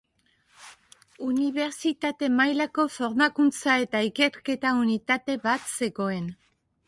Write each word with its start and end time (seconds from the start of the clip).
Unibertsitate 1.25 2.29
mailako 2.37 2.85
formakuntza 2.95 3.77
eta 3.85 4.01
ikerketa 4.07 4.71
unitate 4.81 5.39
bat 5.47 5.71
zegoen. 5.81 6.33